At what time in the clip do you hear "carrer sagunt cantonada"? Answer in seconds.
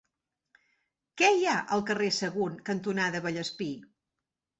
1.89-3.21